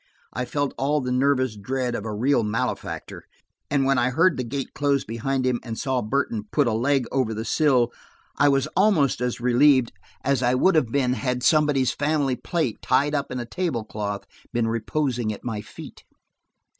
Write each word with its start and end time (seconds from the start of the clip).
I 0.33 0.45
felt 0.45 0.73
all 0.79 0.99
the 0.99 1.11
nervous 1.11 1.55
dread 1.55 1.93
of 1.93 2.05
a 2.05 2.11
real 2.11 2.41
malefactor, 2.43 3.23
and 3.69 3.85
when 3.85 3.99
I 3.99 4.09
heard 4.09 4.35
the 4.35 4.43
gate 4.43 4.73
close 4.73 5.05
behind 5.05 5.45
him, 5.45 5.59
and 5.63 5.77
saw 5.77 6.01
Burton 6.01 6.45
put 6.51 6.65
a 6.65 6.73
leg 6.73 7.05
over 7.11 7.35
the 7.35 7.45
sill, 7.45 7.93
I 8.35 8.49
was 8.49 8.65
almost 8.75 9.21
as 9.21 9.39
relieved 9.39 9.91
as 10.23 10.41
I 10.41 10.55
would 10.55 10.73
have 10.73 10.87
been 10.91 11.13
had 11.13 11.43
somebody's 11.43 11.91
family 11.91 12.35
plate, 12.35 12.81
tied 12.81 13.13
up 13.13 13.31
in 13.31 13.39
a 13.39 13.45
tablecloth, 13.45 14.25
been 14.51 14.67
reposing 14.67 15.31
at 15.31 15.43
my 15.45 15.61
feet. 15.61 16.03